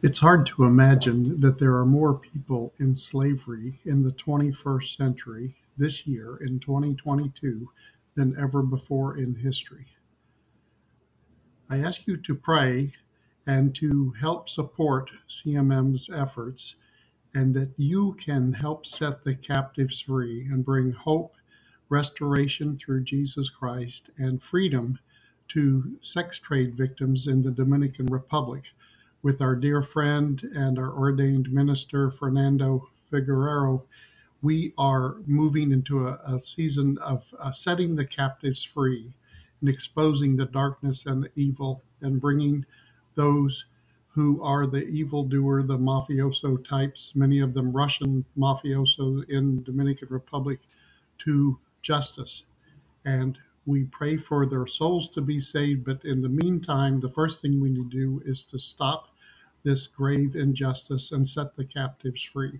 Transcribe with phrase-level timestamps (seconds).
[0.00, 5.56] It's hard to imagine that there are more people in slavery in the 21st century,
[5.76, 7.68] this year in 2022,
[8.14, 9.88] than ever before in history.
[11.68, 12.92] I ask you to pray
[13.48, 16.76] and to help support CMM's efforts,
[17.34, 21.34] and that you can help set the captives free and bring hope,
[21.88, 25.00] restoration through Jesus Christ, and freedom
[25.48, 28.72] to sex trade victims in the Dominican Republic
[29.22, 33.80] with our dear friend and our ordained minister, Fernando Figueroa,
[34.42, 39.12] we are moving into a, a season of uh, setting the captives free
[39.60, 42.64] and exposing the darkness and the evil and bringing
[43.16, 43.64] those
[44.08, 50.60] who are the evildoer, the mafioso types, many of them Russian mafioso in Dominican Republic,
[51.18, 52.44] to justice.
[53.04, 57.42] And we pray for their souls to be saved, but in the meantime, the first
[57.42, 59.08] thing we need to do is to stop
[59.62, 62.58] this grave injustice and set the captives free.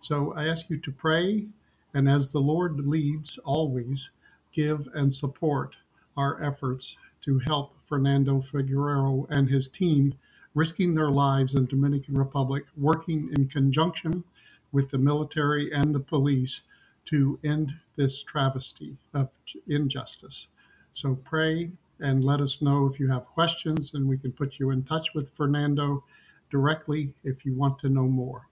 [0.00, 1.46] So I ask you to pray,
[1.92, 4.10] and as the Lord leads, always
[4.52, 5.76] give and support
[6.16, 10.14] our efforts to help Fernando Figueroa and his team
[10.54, 14.24] risking their lives in Dominican Republic, working in conjunction
[14.72, 16.62] with the military and the police
[17.06, 19.28] to end this travesty of
[19.66, 20.48] injustice.
[20.92, 24.70] So pray and let us know if you have questions, and we can put you
[24.70, 26.04] in touch with Fernando
[26.50, 28.48] directly if you want to know more.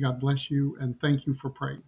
[0.00, 1.82] God bless you, and thank you for praying.